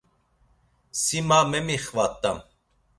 [1.01, 2.37] Si ma memixvat̆am.